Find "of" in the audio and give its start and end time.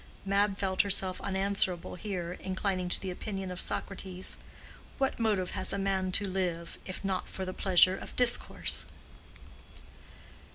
3.51-3.61, 7.97-8.15